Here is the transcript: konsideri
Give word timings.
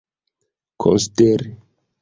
konsideri 0.81 1.47